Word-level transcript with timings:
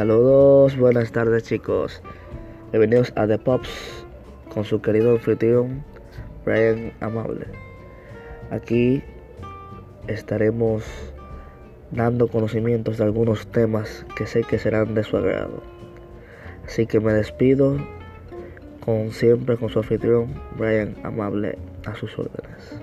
Saludos, 0.00 0.78
buenas 0.78 1.12
tardes 1.12 1.42
chicos. 1.42 2.00
Bienvenidos 2.70 3.12
a 3.16 3.26
The 3.26 3.36
Pops 3.36 3.68
con 4.48 4.64
su 4.64 4.80
querido 4.80 5.10
anfitrión 5.10 5.84
Brian 6.42 6.94
Amable. 7.00 7.44
Aquí 8.50 9.02
estaremos 10.06 10.84
dando 11.90 12.28
conocimientos 12.28 12.96
de 12.96 13.04
algunos 13.04 13.46
temas 13.48 14.06
que 14.16 14.26
sé 14.26 14.42
que 14.42 14.58
serán 14.58 14.94
de 14.94 15.04
su 15.04 15.18
agrado. 15.18 15.62
Así 16.64 16.86
que 16.86 16.98
me 16.98 17.12
despido 17.12 17.76
con 18.82 19.10
siempre 19.10 19.58
con 19.58 19.68
su 19.68 19.80
anfitrión 19.80 20.32
Brian 20.56 20.96
Amable 21.04 21.58
a 21.84 21.94
sus 21.94 22.18
órdenes. 22.18 22.80